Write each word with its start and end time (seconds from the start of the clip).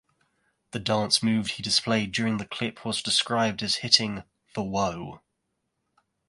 The 0.71 0.79
dance 0.79 1.21
move 1.21 1.45
he 1.49 1.61
displayed 1.61 2.11
during 2.11 2.37
the 2.37 2.47
clip 2.47 2.83
was 2.83 3.03
described 3.03 3.61
as 3.61 3.75
hitting 3.85 4.23
"The 4.55 4.63
Woah". 4.63 5.21